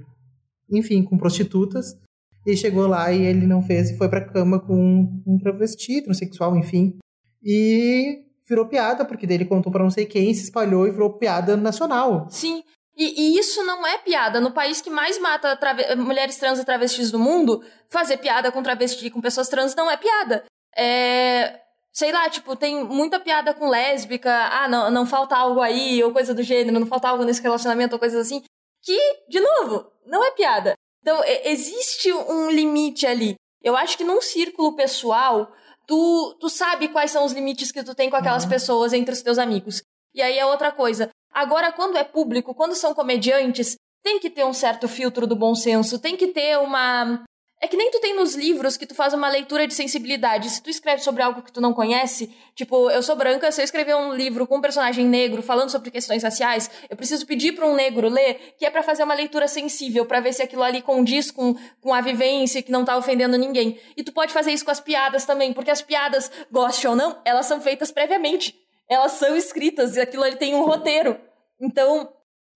enfim, 0.70 1.02
com 1.02 1.18
prostitutas. 1.18 1.98
E 2.46 2.56
chegou 2.56 2.86
lá 2.86 3.12
e 3.12 3.24
ele 3.24 3.44
não 3.44 3.60
fez 3.60 3.90
e 3.90 3.96
foi 3.96 4.08
pra 4.08 4.24
cama 4.24 4.60
com 4.60 5.22
um 5.26 5.36
travesti, 5.42 6.00
transexual, 6.02 6.56
enfim. 6.56 6.96
E 7.42 8.22
virou 8.48 8.66
piada, 8.66 9.04
porque 9.04 9.26
daí 9.26 9.38
ele 9.38 9.44
contou 9.44 9.72
para 9.72 9.82
não 9.82 9.90
sei 9.90 10.06
quem, 10.06 10.32
se 10.32 10.44
espalhou 10.44 10.86
e 10.86 10.92
virou 10.92 11.18
piada 11.18 11.56
nacional. 11.56 12.28
Sim, 12.30 12.62
e, 12.96 13.34
e, 13.34 13.38
isso 13.38 13.62
não 13.64 13.86
é 13.86 13.98
piada. 13.98 14.40
No 14.40 14.50
país 14.50 14.80
que 14.80 14.88
mais 14.88 15.18
mata 15.18 15.58
mulheres 15.96 16.38
trans 16.38 16.58
e 16.58 16.64
travestis 16.64 17.10
do 17.10 17.18
mundo, 17.18 17.62
fazer 17.88 18.16
piada 18.16 18.50
com 18.50 18.62
travesti, 18.62 19.10
com 19.10 19.20
pessoas 19.20 19.48
trans, 19.48 19.74
não 19.74 19.90
é 19.90 19.96
piada. 19.96 20.44
É. 20.74 21.60
Sei 21.92 22.12
lá, 22.12 22.28
tipo, 22.28 22.54
tem 22.54 22.84
muita 22.84 23.18
piada 23.18 23.54
com 23.54 23.68
lésbica, 23.68 24.30
ah, 24.30 24.68
não, 24.68 24.90
não 24.90 25.06
falta 25.06 25.34
algo 25.34 25.62
aí, 25.62 26.02
ou 26.04 26.12
coisa 26.12 26.34
do 26.34 26.42
gênero, 26.42 26.78
não 26.78 26.86
falta 26.86 27.08
algo 27.08 27.24
nesse 27.24 27.40
relacionamento, 27.40 27.94
ou 27.94 27.98
coisas 27.98 28.26
assim, 28.26 28.42
que, 28.82 28.98
de 29.28 29.40
novo, 29.40 29.90
não 30.04 30.22
é 30.22 30.30
piada. 30.32 30.74
Então, 31.00 31.22
existe 31.44 32.12
um 32.12 32.50
limite 32.50 33.06
ali. 33.06 33.34
Eu 33.62 33.76
acho 33.76 33.96
que 33.96 34.04
num 34.04 34.20
círculo 34.20 34.76
pessoal, 34.76 35.50
tu, 35.86 36.36
tu 36.38 36.48
sabe 36.48 36.88
quais 36.88 37.10
são 37.10 37.24
os 37.24 37.32
limites 37.32 37.72
que 37.72 37.82
tu 37.82 37.94
tem 37.94 38.10
com 38.10 38.16
aquelas 38.16 38.44
uhum. 38.44 38.50
pessoas 38.50 38.92
entre 38.92 39.14
os 39.14 39.22
teus 39.22 39.38
amigos. 39.38 39.82
E 40.14 40.20
aí 40.20 40.38
é 40.38 40.44
outra 40.44 40.70
coisa. 40.70 41.10
Agora, 41.36 41.70
quando 41.70 41.98
é 41.98 42.02
público, 42.02 42.54
quando 42.54 42.74
são 42.74 42.94
comediantes, 42.94 43.76
tem 44.02 44.18
que 44.18 44.30
ter 44.30 44.42
um 44.46 44.54
certo 44.54 44.88
filtro 44.88 45.26
do 45.26 45.36
bom 45.36 45.54
senso, 45.54 45.98
tem 45.98 46.16
que 46.16 46.28
ter 46.28 46.58
uma. 46.58 47.22
É 47.60 47.68
que 47.68 47.76
nem 47.76 47.90
tu 47.90 48.00
tem 48.00 48.16
nos 48.16 48.34
livros 48.34 48.78
que 48.78 48.86
tu 48.86 48.94
faz 48.94 49.12
uma 49.12 49.28
leitura 49.28 49.66
de 49.66 49.74
sensibilidade. 49.74 50.48
Se 50.48 50.62
tu 50.62 50.70
escreve 50.70 51.02
sobre 51.02 51.22
algo 51.22 51.42
que 51.42 51.52
tu 51.52 51.60
não 51.60 51.74
conhece, 51.74 52.34
tipo, 52.54 52.90
eu 52.90 53.02
sou 53.02 53.14
branca, 53.16 53.52
se 53.52 53.60
eu 53.60 53.66
escrever 53.66 53.94
um 53.94 54.14
livro 54.14 54.46
com 54.46 54.56
um 54.56 54.60
personagem 54.62 55.04
negro 55.04 55.42
falando 55.42 55.68
sobre 55.68 55.90
questões 55.90 56.22
raciais, 56.22 56.70
eu 56.88 56.96
preciso 56.96 57.26
pedir 57.26 57.52
para 57.52 57.66
um 57.66 57.74
negro 57.74 58.08
ler, 58.08 58.54
que 58.58 58.64
é 58.64 58.70
para 58.70 58.82
fazer 58.82 59.02
uma 59.02 59.14
leitura 59.14 59.46
sensível, 59.46 60.06
para 60.06 60.20
ver 60.20 60.32
se 60.32 60.42
aquilo 60.42 60.62
ali 60.62 60.80
condiz 60.80 61.30
com, 61.30 61.54
com 61.82 61.92
a 61.92 62.00
vivência, 62.00 62.62
que 62.62 62.72
não 62.72 62.82
tá 62.82 62.96
ofendendo 62.96 63.36
ninguém. 63.36 63.78
E 63.94 64.02
tu 64.02 64.10
pode 64.10 64.32
fazer 64.32 64.52
isso 64.52 64.64
com 64.64 64.70
as 64.70 64.80
piadas 64.80 65.26
também, 65.26 65.52
porque 65.52 65.70
as 65.70 65.82
piadas, 65.82 66.30
goste 66.50 66.88
ou 66.88 66.96
não, 66.96 67.20
elas 67.26 67.44
são 67.44 67.60
feitas 67.60 67.90
previamente. 67.90 68.54
Elas 68.88 69.12
são 69.12 69.36
escritas 69.36 69.96
e 69.96 70.00
aquilo 70.00 70.22
ali 70.22 70.36
tem 70.36 70.54
um 70.54 70.64
roteiro. 70.64 71.25
Então, 71.60 72.12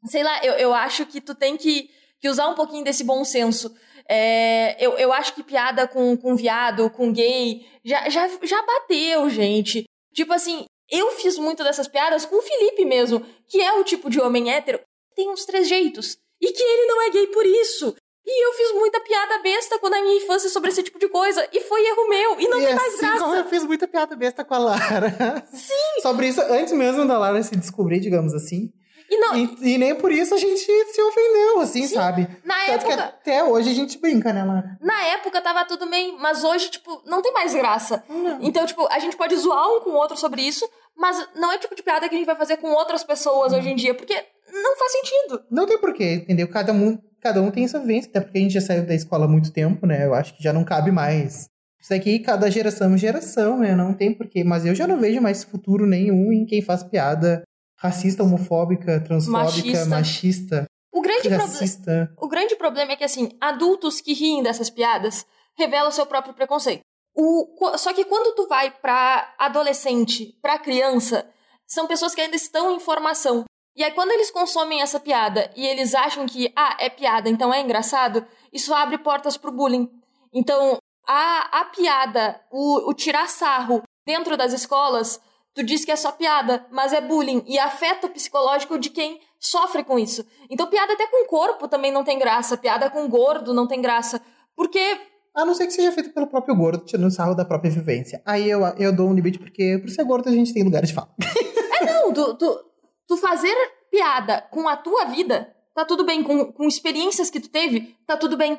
sei 0.07 0.23
lá, 0.23 0.45
eu, 0.45 0.55
eu 0.55 0.75
acho 0.75 1.07
que 1.07 1.21
tu 1.21 1.35
tem 1.35 1.57
que, 1.57 1.91
que 2.21 2.29
usar 2.29 2.49
um 2.49 2.55
pouquinho 2.55 2.85
desse 2.85 3.05
bom 3.05 3.25
senso. 3.25 3.75
É, 4.09 4.77
eu, 4.85 4.93
eu 4.99 5.13
acho 5.13 5.35
que 5.35 5.43
piada 5.43 5.87
com, 5.87 6.17
com 6.17 6.35
viado, 6.35 6.91
com 6.91 7.13
gay, 7.13 7.65
já, 7.85 8.09
já, 8.09 8.29
já 8.43 8.63
bateu, 8.63 9.31
gente. 9.31 9.85
Tipo 10.13 10.33
assim, 10.33 10.65
eu 10.91 11.13
fiz 11.13 11.39
muito 11.39 11.63
dessas 11.63 11.87
piadas 11.87 12.27
com 12.27 12.37
o 12.37 12.43
Felipe 12.43 12.85
mesmo, 12.85 13.25
que 13.47 13.61
é 13.61 13.73
o 13.75 13.85
tipo 13.85 14.11
de 14.11 14.21
homem 14.21 14.53
hétero, 14.53 14.81
tem 15.15 15.31
uns 15.31 15.45
três 15.45 15.69
jeitos. 15.69 16.17
E 16.41 16.53
que 16.53 16.63
ele 16.63 16.87
não 16.87 17.03
é 17.03 17.11
gay 17.11 17.27
por 17.29 17.45
isso. 17.45 17.95
E 18.27 18.47
eu 18.47 18.53
fiz 18.53 18.73
muita 18.73 19.01
piada 19.01 19.39
besta 19.43 19.79
quando 19.79 19.95
a 19.95 20.03
minha 20.03 20.17
infância 20.17 20.49
sobre 20.49 20.71
esse 20.71 20.83
tipo 20.83 20.99
de 20.99 21.09
coisa. 21.09 21.47
E 21.53 21.61
foi 21.61 21.85
erro 21.87 22.09
meu. 22.09 22.41
E 22.41 22.49
não 22.49 22.61
e 22.61 22.67
tem 22.67 22.75
mais 22.75 22.95
assim 22.95 23.07
graça. 23.07 23.19
como 23.19 23.35
eu 23.35 23.45
fiz 23.47 23.65
muita 23.65 23.89
piada 23.89 24.17
besta 24.17 24.45
com 24.45 24.55
a 24.55 24.59
Lara. 24.59 25.45
Sim. 25.53 26.01
Sobre 26.03 26.29
isso, 26.29 26.41
antes 26.41 26.73
mesmo 26.73 27.07
da 27.07 27.19
Lara 27.19 27.43
se 27.43 27.57
descobrir, 27.57 28.01
digamos 28.01 28.35
assim. 28.35 28.73
E 29.11 29.19
não, 29.19 29.37
E, 29.37 29.75
e 29.75 29.79
nem 29.79 29.95
por 29.95 30.13
isso 30.13 30.35
a 30.35 30.39
gente 30.39 30.61
se 30.61 31.03
ofendeu, 31.03 31.61
assim, 31.61 31.87
Sim, 31.87 31.95
sabe? 31.95 32.29
na 32.45 32.55
Tanto 32.67 32.87
que 32.87 32.93
época, 32.93 33.05
até 33.05 33.43
hoje 33.45 33.71
a 33.71 33.75
gente 33.75 33.99
brinca, 33.99 34.33
né, 34.33 34.45
Lara? 34.45 34.79
na 34.81 35.03
época 35.09 35.41
tava 35.43 35.65
tudo 35.65 35.89
bem, 35.91 36.17
mas 36.19 36.45
hoje, 36.45 36.71
tipo, 36.71 37.03
não 37.05 37.21
tem 37.21 37.33
mais 37.33 37.53
graça. 37.53 38.05
Não. 38.09 38.39
Então, 38.41 38.65
tipo, 38.65 38.87
a 38.91 38.99
gente 39.01 39.17
pode 39.17 39.35
zoar 39.37 39.67
um 39.69 39.81
com 39.81 39.91
o 39.91 39.97
outro 39.97 40.17
sobre 40.17 40.43
isso, 40.43 40.69
mas 40.97 41.27
não 41.35 41.51
é 41.53 41.57
o 41.57 41.59
tipo 41.59 41.75
de 41.75 41.83
piada 41.83 42.09
que 42.09 42.15
a 42.15 42.19
gente 42.19 42.27
vai 42.27 42.37
fazer 42.37 42.59
com 42.59 42.69
outras 42.73 43.03
pessoas 43.03 43.53
hoje 43.53 43.69
em 43.69 43.75
dia, 43.77 43.95
porque 43.95 44.15
não 44.53 44.77
faz 44.77 44.93
sentido. 44.93 45.43
Não 45.51 45.67
tem 45.67 45.79
porquê, 45.79 46.15
entendeu? 46.15 46.47
Cada 46.49 46.73
um, 46.73 46.97
cada 47.21 47.41
um 47.43 47.51
tem 47.51 47.67
sua 47.67 47.81
vivência, 47.81 48.09
até 48.11 48.21
porque 48.21 48.39
a 48.39 48.43
gente 48.43 48.55
já 48.55 48.61
saiu 48.61 48.87
da 48.87 48.95
escola 48.95 49.25
há 49.25 49.29
muito 49.29 49.53
tempo, 49.53 49.87
né? 49.87 50.05
Eu 50.07 50.15
acho 50.15 50.37
que 50.37 50.43
já 50.43 50.53
não 50.53 50.63
cabe 50.65 50.93
mais. 50.93 51.49
Isso 51.83 51.95
aqui, 51.95 52.19
cada 52.19 52.51
geração 52.51 52.95
é 52.95 52.99
geração, 52.99 53.59
né? 53.59 53.75
Não 53.75 53.95
tem 53.95 54.13
porquê. 54.15 54.45
Mas 54.45 54.67
eu 54.67 54.75
já 54.75 54.87
não 54.87 55.01
vejo 55.01 55.21
mais 55.21 55.43
futuro 55.43 55.87
nenhum 55.87 56.31
em 56.31 56.45
quem 56.45 56.61
faz 56.61 56.83
piada 56.85 57.43
racista, 57.81 58.23
homofóbica, 58.23 59.01
transfóbica, 59.01 59.47
Machista. 59.47 59.87
machista, 59.87 60.67
O 60.93 61.01
grande, 61.01 61.29
racista. 61.29 62.15
o 62.19 62.29
grande 62.29 62.55
problema 62.57 62.93
é 62.93 62.97
que, 62.97 63.05
assim, 63.05 63.31
adultos 63.41 64.01
que 64.01 64.13
riem 64.13 64.43
dessas 64.43 64.69
piadas 64.69 65.27
revelam 65.57 65.91
seu 65.91 66.05
próprio 66.05 66.35
preconceito. 66.35 66.83
O, 67.17 67.77
só 67.77 67.93
que 67.93 68.05
quando 68.05 68.35
tu 68.35 68.47
vai 68.47 68.71
pra 68.71 69.35
adolescente, 69.39 70.39
pra 70.43 70.59
criança, 70.59 71.29
são 71.67 71.87
pessoas 71.87 72.15
que 72.15 72.21
ainda 72.21 72.37
estão 72.37 72.75
em 72.75 72.81
formação. 72.81 73.45
E 73.75 73.83
aí, 73.83 73.93
quando 73.93 74.11
eles 74.11 74.31
consomem 74.31 74.83
essa 74.83 75.01
piada 75.01 75.51
e 75.57 75.67
eles 75.67 75.95
acham 75.95 76.27
que, 76.27 76.53
ah, 76.55 76.77
é 76.79 76.91
piada, 76.91 77.29
então 77.29 77.53
é 77.53 77.61
engraçado, 77.61 78.25
isso 78.53 78.75
abre 78.75 78.99
portas 78.99 79.37
pro 79.37 79.53
bullying. 79.53 79.89
Então, 80.35 80.77
a, 81.07 81.61
a 81.61 81.65
piada, 81.67 82.41
o, 82.51 82.91
o 82.91 82.95
tirar 82.95 83.29
sarro 83.29 83.83
dentro 84.07 84.37
das 84.37 84.53
escolas, 84.53 85.21
tu 85.55 85.63
diz 85.63 85.85
que 85.85 85.91
é 85.91 85.97
só 85.97 86.13
piada, 86.13 86.67
mas 86.71 86.93
é 86.93 87.01
bullying 87.01 87.43
e 87.47 87.59
afeta 87.59 88.07
o 88.07 88.11
psicológico 88.11 88.79
de 88.79 88.91
quem 88.91 89.21
sofre 89.39 89.83
com 89.83 89.99
isso. 89.99 90.25
Então, 90.49 90.67
piada 90.67 90.93
até 90.93 91.07
com 91.07 91.27
corpo 91.27 91.67
também 91.67 91.91
não 91.91 92.05
tem 92.05 92.19
graça, 92.19 92.57
piada 92.57 92.91
com 92.91 93.09
gordo 93.09 93.55
não 93.55 93.67
tem 93.67 93.81
graça, 93.81 94.21
porque 94.55 94.99
A 95.35 95.45
não 95.45 95.55
ser 95.55 95.67
que 95.67 95.73
seja 95.73 95.93
feito 95.93 96.13
pelo 96.13 96.27
próprio 96.27 96.55
gordo, 96.55 96.85
tirando 96.85 97.11
sarro 97.11 97.35
da 97.35 97.45
própria 97.45 97.71
vivência. 97.71 98.21
Aí 98.27 98.49
eu, 98.49 98.61
eu 98.79 98.95
dou 98.95 99.09
um 99.09 99.15
limite, 99.15 99.39
porque 99.39 99.79
por 99.79 99.89
ser 99.89 100.05
gordo 100.05 100.29
a 100.29 100.33
gente 100.33 100.53
tem 100.53 100.63
lugares 100.63 100.91
de 100.91 100.95
fala. 100.95 101.09
não, 101.87 102.13
tu, 102.13 102.35
tu, 102.35 102.65
tu 103.07 103.17
fazer 103.17 103.55
piada 103.91 104.43
com 104.51 104.69
a 104.69 104.77
tua 104.77 105.07
vida, 105.07 105.53
tá 105.75 105.85
tudo 105.85 106.05
bem, 106.05 106.23
com, 106.23 106.53
com 106.53 106.65
experiências 106.65 107.31
que 107.31 107.41
tu 107.41 107.49
teve, 107.49 107.97
tá 108.07 108.17
tudo 108.17 108.37
bem. 108.37 108.59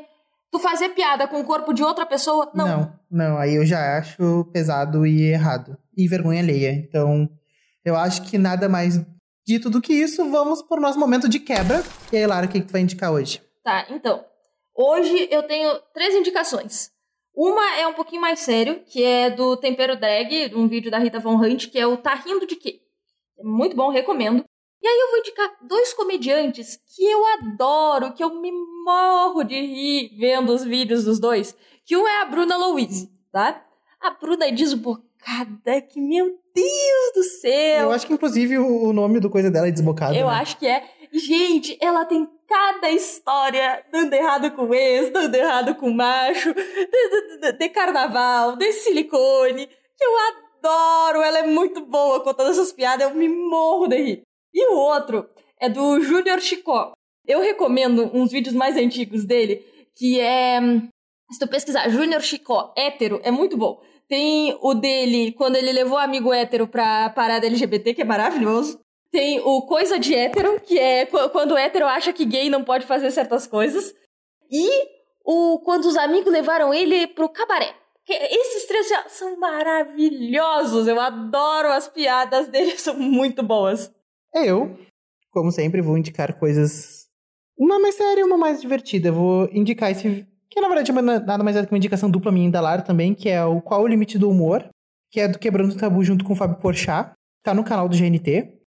Tu 0.51 0.59
fazer 0.59 0.89
piada 0.89 1.27
com 1.27 1.39
o 1.39 1.45
corpo 1.45 1.73
de 1.73 1.81
outra 1.81 2.05
pessoa, 2.05 2.51
não. 2.53 2.67
não, 2.67 2.93
não, 3.09 3.37
aí 3.37 3.55
eu 3.55 3.65
já 3.65 3.97
acho 3.97 4.43
pesado 4.51 5.05
e 5.05 5.31
errado. 5.31 5.77
E 6.01 6.07
vergonha 6.07 6.41
alheia. 6.41 6.71
Então, 6.71 7.29
eu 7.85 7.95
acho 7.95 8.23
que 8.23 8.37
nada 8.37 8.67
mais 8.67 8.99
dito 9.45 9.69
do 9.69 9.79
que 9.79 9.93
isso, 9.93 10.31
vamos 10.31 10.63
pro 10.63 10.81
nosso 10.81 10.97
momento 10.97 11.29
de 11.29 11.39
quebra. 11.39 11.83
E 12.11 12.17
aí, 12.17 12.25
Lara, 12.25 12.47
o 12.47 12.49
que, 12.49 12.59
que 12.59 12.65
tu 12.65 12.71
vai 12.71 12.81
indicar 12.81 13.11
hoje? 13.11 13.39
Tá, 13.63 13.85
então. 13.91 14.25
Hoje 14.75 15.27
eu 15.29 15.43
tenho 15.43 15.79
três 15.93 16.15
indicações. 16.15 16.89
Uma 17.35 17.77
é 17.77 17.85
um 17.85 17.93
pouquinho 17.93 18.19
mais 18.19 18.39
sério, 18.39 18.83
que 18.85 19.03
é 19.03 19.29
do 19.29 19.55
Tempero 19.57 19.95
Drag, 19.95 20.55
um 20.55 20.67
vídeo 20.67 20.89
da 20.89 20.97
Rita 20.97 21.19
Von 21.19 21.35
Hunt, 21.35 21.67
que 21.67 21.77
é 21.77 21.85
o 21.85 21.97
Tá 21.97 22.15
Rindo 22.15 22.47
de 22.47 22.55
Quê? 22.55 22.81
É 23.37 23.43
muito 23.43 23.75
bom, 23.75 23.91
recomendo. 23.91 24.43
E 24.81 24.87
aí 24.87 24.99
eu 24.99 25.09
vou 25.11 25.19
indicar 25.19 25.57
dois 25.67 25.93
comediantes 25.93 26.79
que 26.95 27.05
eu 27.05 27.23
adoro, 27.33 28.13
que 28.13 28.23
eu 28.23 28.41
me 28.41 28.51
morro 28.83 29.43
de 29.43 29.53
rir 29.53 30.17
vendo 30.17 30.51
os 30.51 30.63
vídeos 30.63 31.03
dos 31.03 31.19
dois. 31.19 31.55
Que 31.85 31.95
um 31.95 32.07
é 32.07 32.21
a 32.21 32.25
Bruna 32.25 32.57
Louise, 32.57 33.11
tá? 33.31 33.63
A 33.99 34.09
Bruna 34.09 34.45
é 34.45 34.51
desbocada, 35.25 35.81
que 35.81 35.99
meu 36.01 36.25
Deus 36.53 37.11
do 37.15 37.23
céu! 37.23 37.83
Eu 37.83 37.91
acho 37.91 38.07
que, 38.07 38.13
inclusive, 38.13 38.57
o, 38.57 38.91
nome 38.91 39.19
do 39.19 39.29
coisa 39.29 39.49
dela 39.51 39.67
é 39.67 39.71
desbocado. 39.71 40.15
Eu 40.15 40.27
né? 40.27 40.33
acho 40.33 40.57
que 40.57 40.67
é. 40.67 40.83
Gente, 41.13 41.77
ela 41.81 42.05
tem 42.05 42.27
cada 42.47 42.89
história 42.89 43.83
dando 43.91 44.13
errado 44.13 44.51
com 44.51 44.73
ex, 44.73 45.11
dando 45.11 45.35
errado 45.35 45.75
com 45.75 45.87
o 45.89 45.93
macho, 45.93 46.53
de, 46.53 46.63
de- 46.63 47.37
de- 47.41 47.57
de 47.57 47.69
carnaval, 47.69 48.55
de 48.55 48.71
silicone, 48.73 49.67
que 49.67 50.03
eu 50.05 50.11
adoro. 50.63 51.21
Ela 51.21 51.39
é 51.39 51.47
muito 51.47 51.85
boa 51.85 52.21
contando 52.23 52.51
essas 52.51 52.71
piadas, 52.71 53.09
eu 53.09 53.15
me 53.15 53.27
morro 53.27 53.87
de 53.87 53.97
rir. 53.97 54.21
E 54.53 54.73
o 54.73 54.77
outro 54.77 55.29
é 55.59 55.69
do 55.69 55.99
Júnior 56.01 56.39
Chicó. 56.39 56.93
Eu 57.27 57.39
recomendo 57.39 58.09
uns 58.13 58.31
vídeos 58.31 58.55
mais 58.55 58.75
antigos 58.77 59.25
dele, 59.25 59.65
que 59.95 60.19
é. 60.19 60.59
Se 61.31 61.39
tu 61.39 61.47
pesquisar 61.47 61.87
Júnior 61.89 62.21
Chicó, 62.21 62.73
hétero, 62.77 63.19
é 63.23 63.31
muito 63.31 63.55
bom. 63.57 63.81
Tem 64.11 64.57
o 64.61 64.73
dele 64.73 65.31
quando 65.31 65.55
ele 65.55 65.71
levou 65.71 65.93
o 65.95 66.01
amigo 66.01 66.33
hétero 66.33 66.67
pra 66.67 67.09
parada 67.11 67.45
LGBT, 67.47 67.93
que 67.93 68.01
é 68.01 68.05
maravilhoso. 68.05 68.77
Tem 69.09 69.39
o 69.39 69.61
Coisa 69.61 69.97
de 69.97 70.13
Hétero, 70.13 70.59
que 70.59 70.77
é 70.77 71.05
qu- 71.05 71.29
quando 71.29 71.51
o 71.53 71.57
hétero 71.57 71.85
acha 71.85 72.11
que 72.11 72.25
gay 72.25 72.49
não 72.49 72.61
pode 72.61 72.85
fazer 72.85 73.09
certas 73.11 73.47
coisas. 73.47 73.93
E 74.51 74.67
o 75.25 75.59
quando 75.63 75.85
os 75.85 75.95
amigos 75.95 76.29
levaram 76.29 76.73
ele 76.73 77.07
pro 77.07 77.29
cabaré. 77.29 77.73
Esses 78.09 78.65
três 78.67 78.87
são 79.07 79.37
maravilhosos. 79.39 80.87
Eu 80.89 80.99
adoro 80.99 81.69
as 81.69 81.87
piadas 81.87 82.49
dele, 82.49 82.71
são 82.79 82.97
muito 82.99 83.41
boas. 83.41 83.89
Eu, 84.35 84.77
como 85.31 85.53
sempre, 85.53 85.81
vou 85.81 85.97
indicar 85.97 86.37
coisas. 86.37 87.07
Uma 87.57 87.79
mais 87.79 87.95
séria 87.95 88.19
e 88.21 88.23
uma 88.25 88.37
mais 88.37 88.59
divertida. 88.59 89.09
Vou 89.09 89.47
indicar 89.53 89.89
esse. 89.89 90.27
Que 90.51 90.59
na 90.59 90.67
verdade 90.67 90.91
é 90.91 91.01
nada 91.01 91.43
mais 91.43 91.55
é 91.55 91.65
que 91.65 91.71
uma 91.71 91.77
indicação 91.77 92.11
dupla 92.11 92.31
minha 92.31 92.51
da 92.51 92.59
Lara 92.59 92.81
também, 92.81 93.15
que 93.15 93.29
é 93.29 93.43
o 93.43 93.61
Qual 93.61 93.81
o 93.81 93.87
Limite 93.87 94.19
do 94.19 94.29
Humor, 94.29 94.67
que 95.09 95.21
é 95.21 95.27
do 95.27 95.39
Quebrando 95.39 95.73
o 95.73 95.77
Tabu 95.77 96.03
junto 96.03 96.25
com 96.25 96.33
o 96.33 96.35
Fábio 96.35 96.57
Porchat. 96.57 97.11
Tá 97.41 97.53
no 97.53 97.63
canal 97.63 97.87
do 97.87 97.97
GNT, 97.97 98.59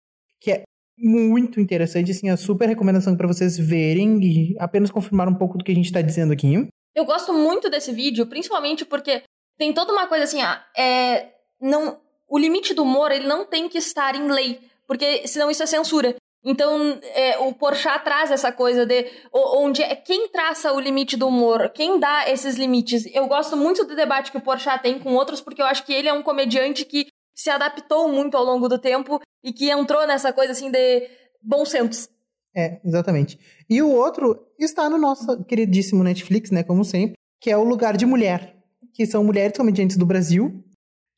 que 0.41 0.51
é 0.51 0.63
muito 0.97 1.59
interessante, 1.59 2.11
assim, 2.11 2.29
a 2.29 2.37
super 2.37 2.67
recomendação 2.67 3.15
para 3.15 3.27
vocês 3.27 3.57
verem 3.57 4.19
e 4.23 4.55
apenas 4.59 4.89
confirmar 4.89 5.27
um 5.27 5.35
pouco 5.35 5.57
do 5.57 5.63
que 5.63 5.71
a 5.71 5.75
gente 5.75 5.91
tá 5.91 6.01
dizendo 6.01 6.33
aqui. 6.33 6.67
Eu 6.95 7.05
gosto 7.05 7.33
muito 7.33 7.69
desse 7.69 7.91
vídeo, 7.91 8.25
principalmente 8.27 8.85
porque 8.85 9.23
tem 9.57 9.73
toda 9.73 9.91
uma 9.91 10.07
coisa 10.07 10.23
assim, 10.23 10.41
ah, 10.41 10.63
é, 10.77 11.33
não, 11.61 11.99
o 12.27 12.37
limite 12.37 12.73
do 12.73 12.83
humor 12.83 13.11
ele 13.11 13.27
não 13.27 13.45
tem 13.45 13.67
que 13.67 13.77
estar 13.77 14.15
em 14.15 14.27
lei, 14.27 14.59
porque 14.87 15.27
senão 15.27 15.51
isso 15.51 15.63
é 15.63 15.65
censura. 15.65 16.15
Então, 16.43 16.99
é, 17.15 17.37
o 17.37 17.53
Porchat 17.53 18.03
traz 18.03 18.29
essa 18.29 18.51
coisa 18.51 18.85
de 18.85 19.05
onde 19.31 19.81
é 19.81 19.95
quem 19.95 20.27
traça 20.27 20.73
o 20.73 20.79
limite 20.79 21.15
do 21.15 21.27
humor, 21.27 21.69
quem 21.69 21.99
dá 21.99 22.29
esses 22.29 22.55
limites. 22.55 23.05
Eu 23.13 23.27
gosto 23.27 23.55
muito 23.55 23.85
do 23.85 23.95
debate 23.95 24.31
que 24.31 24.37
o 24.37 24.41
Porchat 24.41 24.81
tem 24.81 24.99
com 24.99 25.13
outros, 25.13 25.39
porque 25.39 25.61
eu 25.61 25.65
acho 25.65 25.85
que 25.85 25.93
ele 25.93 26.09
é 26.09 26.13
um 26.13 26.21
comediante 26.21 26.83
que 26.83 27.07
se 27.33 27.49
adaptou 27.49 28.09
muito 28.09 28.35
ao 28.35 28.43
longo 28.43 28.67
do 28.67 28.77
tempo 28.77 29.19
e 29.43 29.53
que 29.53 29.69
entrou 29.69 30.05
nessa 30.05 30.33
coisa 30.33 30.51
assim 30.51 30.69
de 30.69 31.09
bom 31.41 31.65
senso. 31.65 32.09
É, 32.55 32.79
exatamente. 32.85 33.39
E 33.69 33.81
o 33.81 33.89
outro 33.89 34.47
está 34.59 34.89
no 34.89 34.97
nosso 34.97 35.43
queridíssimo 35.45 36.03
Netflix, 36.03 36.51
né, 36.51 36.61
como 36.61 36.83
sempre, 36.83 37.15
que 37.41 37.49
é 37.49 37.57
o 37.57 37.63
Lugar 37.63 37.97
de 37.97 38.05
Mulher, 38.05 38.55
que 38.93 39.05
são 39.05 39.23
mulheres 39.23 39.57
comediantes 39.57 39.97
do 39.97 40.05
Brasil 40.05 40.63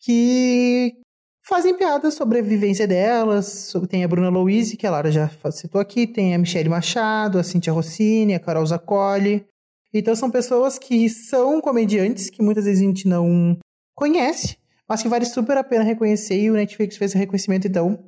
que 0.05 1.01
fazem 1.47 1.75
piadas 1.77 2.13
sobre 2.15 2.39
a 2.39 2.41
vivência 2.41 2.87
delas. 2.87 3.73
Tem 3.89 4.03
a 4.03 4.07
Bruna 4.07 4.29
Louise, 4.29 4.77
que 4.77 4.85
a 4.85 4.91
Lara 4.91 5.11
já 5.11 5.29
citou 5.51 5.79
aqui, 5.79 6.07
tem 6.07 6.33
a 6.33 6.37
Michelle 6.37 6.69
Machado, 6.69 7.39
a 7.39 7.43
Cintia 7.43 7.73
Rossini, 7.73 8.33
a 8.33 8.39
Carol 8.39 8.65
Zaccoli. 8.65 9.45
Então 9.93 10.15
são 10.15 10.29
pessoas 10.29 10.77
que 10.77 11.07
são 11.09 11.61
comediantes 11.61 12.29
que 12.29 12.41
muitas 12.41 12.65
vezes 12.65 12.81
a 12.81 12.85
gente 12.85 13.07
não 13.07 13.57
conhece, 13.95 14.57
mas 14.89 15.01
que 15.01 15.07
vale 15.07 15.25
super 15.25 15.57
a 15.57 15.63
pena 15.63 15.83
reconhecer 15.83 16.37
e 16.37 16.51
o 16.51 16.55
Netflix 16.55 16.97
fez 16.97 17.11
esse 17.11 17.17
reconhecimento, 17.17 17.65
então 17.65 18.03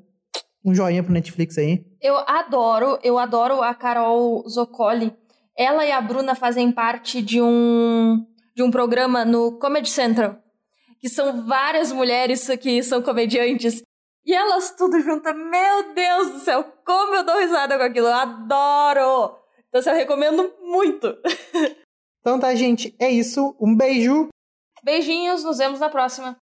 um 0.65 0.75
joinha 0.75 1.01
pro 1.01 1.13
Netflix 1.13 1.57
aí. 1.57 1.85
Eu 2.01 2.17
adoro, 2.27 2.99
eu 3.01 3.17
adoro 3.17 3.61
a 3.61 3.73
Carol 3.73 4.43
Zoccoli. 4.49 5.13
Ela 5.57 5.85
e 5.85 5.91
a 5.91 6.01
Bruna 6.01 6.35
fazem 6.35 6.71
parte 6.71 7.21
de 7.21 7.41
um 7.41 8.25
de 8.53 8.63
um 8.63 8.71
programa 8.71 9.23
no 9.23 9.57
Comedy 9.59 9.89
Central, 9.89 10.35
que 10.99 11.09
são 11.09 11.45
várias 11.45 11.91
mulheres 11.91 12.47
que 12.61 12.81
são 12.83 13.01
comediantes. 13.01 13.81
E 14.25 14.33
elas 14.33 14.75
tudo 14.75 14.99
juntas, 14.99 15.35
meu 15.35 15.93
Deus 15.93 16.31
do 16.31 16.39
céu, 16.39 16.63
como 16.85 17.15
eu 17.15 17.23
dou 17.23 17.39
risada 17.39 17.77
com 17.77 17.83
aquilo, 17.83 18.07
eu 18.07 18.13
adoro! 18.13 19.37
Então, 19.69 19.79
assim, 19.79 19.89
eu 19.89 19.95
recomendo 19.95 20.53
muito. 20.61 21.15
Então 22.19 22.37
tá, 22.37 22.53
gente, 22.53 22.93
é 22.99 23.09
isso. 23.09 23.55
Um 23.57 23.73
beijo. 23.73 24.27
Beijinhos, 24.83 25.45
nos 25.45 25.59
vemos 25.59 25.79
na 25.79 25.89
próxima. 25.89 26.35